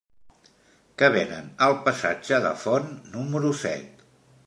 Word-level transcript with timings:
Què 1.01 1.09
venen 1.17 1.53
al 1.67 1.77
passatge 1.89 2.43
de 2.49 2.57
Font 2.65 2.91
número 3.15 3.57
set? 3.65 4.07